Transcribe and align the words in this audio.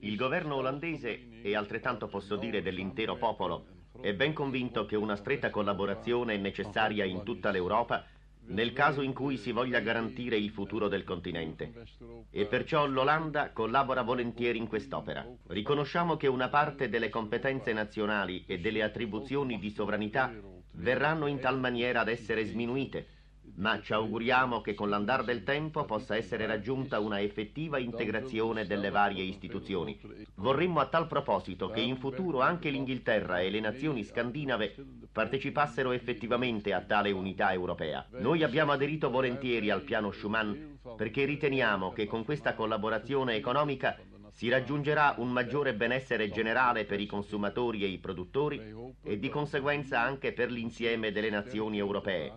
Il 0.00 0.16
governo 0.16 0.56
olandese, 0.56 1.42
e 1.42 1.54
altrettanto 1.54 2.08
posso 2.08 2.36
dire 2.36 2.62
dell'intero 2.62 3.16
popolo, 3.16 3.66
è 4.00 4.14
ben 4.14 4.32
convinto 4.32 4.86
che 4.86 4.96
una 4.96 5.16
stretta 5.16 5.50
collaborazione 5.50 6.34
è 6.34 6.38
necessaria 6.38 7.04
in 7.04 7.22
tutta 7.22 7.50
l'Europa 7.50 8.04
nel 8.48 8.72
caso 8.72 9.02
in 9.02 9.12
cui 9.12 9.36
si 9.36 9.52
voglia 9.52 9.80
garantire 9.80 10.36
il 10.36 10.50
futuro 10.50 10.88
del 10.88 11.04
continente. 11.04 11.72
E 12.30 12.46
perciò 12.46 12.86
l'Olanda 12.86 13.50
collabora 13.52 14.02
volentieri 14.02 14.58
in 14.58 14.68
quest'opera. 14.68 15.26
Riconosciamo 15.48 16.16
che 16.16 16.28
una 16.28 16.48
parte 16.48 16.88
delle 16.88 17.10
competenze 17.10 17.72
nazionali 17.72 18.44
e 18.46 18.58
delle 18.58 18.82
attribuzioni 18.82 19.58
di 19.58 19.70
sovranità 19.70 20.32
verranno 20.72 21.26
in 21.26 21.40
tal 21.40 21.58
maniera 21.58 22.00
ad 22.00 22.08
essere 22.08 22.44
sminuite, 22.44 23.06
ma 23.56 23.80
ci 23.80 23.92
auguriamo 23.92 24.60
che 24.60 24.74
con 24.74 24.88
l'andar 24.88 25.24
del 25.24 25.42
tempo 25.42 25.84
possa 25.84 26.16
essere 26.16 26.46
raggiunta 26.46 27.00
una 27.00 27.20
effettiva 27.20 27.78
integrazione 27.78 28.66
delle 28.66 28.90
varie 28.90 29.22
istituzioni. 29.24 29.98
Vorremmo 30.36 30.80
a 30.80 30.86
tal 30.86 31.06
proposito 31.06 31.68
che 31.68 31.80
in 31.80 31.96
futuro 31.96 32.40
anche 32.40 32.70
l'Inghilterra 32.70 33.40
e 33.40 33.50
le 33.50 33.60
nazioni 33.60 34.04
scandinave 34.04 34.74
partecipassero 35.12 35.92
effettivamente 35.92 36.72
a 36.72 36.82
tale 36.82 37.10
unità 37.10 37.52
europea. 37.52 38.06
Noi 38.18 38.42
abbiamo 38.42 38.72
aderito 38.72 39.10
volentieri 39.10 39.70
al 39.70 39.82
piano 39.82 40.10
Schuman 40.12 40.78
perché 40.96 41.24
riteniamo 41.24 41.92
che 41.92 42.06
con 42.06 42.24
questa 42.24 42.54
collaborazione 42.54 43.34
economica 43.34 43.96
si 44.38 44.48
raggiungerà 44.48 45.16
un 45.18 45.30
maggiore 45.30 45.74
benessere 45.74 46.30
generale 46.30 46.84
per 46.84 47.00
i 47.00 47.06
consumatori 47.06 47.82
e 47.82 47.88
i 47.88 47.98
produttori 47.98 48.62
e 49.02 49.18
di 49.18 49.28
conseguenza 49.28 50.00
anche 50.00 50.32
per 50.32 50.52
l'insieme 50.52 51.10
delle 51.10 51.28
nazioni 51.28 51.78
europee. 51.78 52.32